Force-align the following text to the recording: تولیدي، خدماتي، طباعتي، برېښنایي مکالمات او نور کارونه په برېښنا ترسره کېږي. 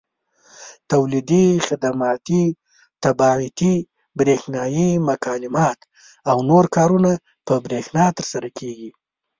تولیدي، 0.89 1.45
خدماتي، 1.67 2.43
طباعتي، 3.03 3.75
برېښنایي 4.19 4.89
مکالمات 5.09 5.79
او 6.29 6.37
نور 6.49 6.65
کارونه 6.75 7.11
په 7.47 7.53
برېښنا 7.65 8.03
ترسره 8.17 8.49
کېږي. 8.59 8.89